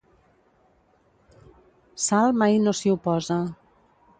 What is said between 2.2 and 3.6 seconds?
mai no s'hi oposa.